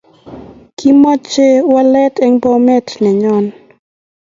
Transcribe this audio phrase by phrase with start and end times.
[0.77, 3.45] kimache walet en bomet nenyon